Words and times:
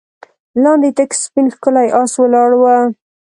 لاندې 0.63 0.89
تک 0.97 1.09
سپين 1.23 1.47
ښکلی 1.55 1.87
آس 2.01 2.11
ولاړ 2.21 2.49
و. 2.59 2.63